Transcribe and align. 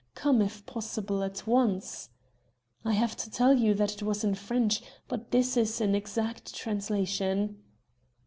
Come, 0.15 0.41
if 0.41 0.65
possible, 0.65 1.21
at 1.21 1.45
once.' 1.45 2.09
I 2.83 2.93
have 2.93 3.15
to 3.17 3.29
tell 3.29 3.53
you 3.55 3.75
that 3.75 3.93
it 3.93 4.01
was 4.01 4.23
in 4.23 4.33
French, 4.33 4.81
but 5.07 5.29
this 5.29 5.55
is 5.55 5.79
an 5.79 5.93
exact 5.93 6.55
translation." 6.55 7.59